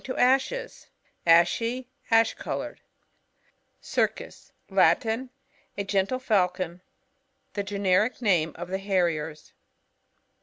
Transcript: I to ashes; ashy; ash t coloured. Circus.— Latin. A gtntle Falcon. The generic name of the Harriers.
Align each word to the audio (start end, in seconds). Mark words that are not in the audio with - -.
I 0.01 0.03
to 0.05 0.17
ashes; 0.17 0.87
ashy; 1.27 1.87
ash 2.09 2.31
t 2.35 2.41
coloured. 2.41 2.81
Circus.— 3.81 4.51
Latin. 4.81 5.29
A 5.77 5.85
gtntle 5.85 6.19
Falcon. 6.19 6.81
The 7.53 7.61
generic 7.61 8.19
name 8.19 8.53
of 8.55 8.69
the 8.69 8.79
Harriers. 8.79 9.53